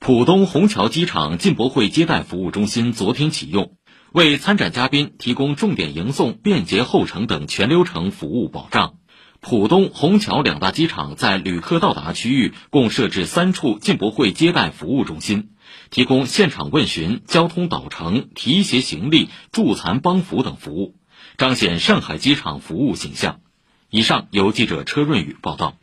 [0.00, 3.76] 浦东虹桥机场进博会接待服务中心昨天启用，
[4.12, 8.94] 为参展嘉宾提供重点迎送、便捷候乘等全流程服务保障。
[9.40, 15.50] 浦东、虹桥两大机场在旅客到达区域共设置三处进博会接待服务中心，
[15.90, 20.96] 提供现场问询、交通导乘、提携行李、助残帮扶等服务，
[21.36, 23.40] 彰显上海机场服务形象。
[23.90, 25.76] 以上由记者车润宇报道。